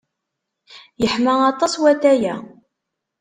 Yeḥma 1.01 1.33
aṭas 1.51 1.73
watay-a. 1.81 2.35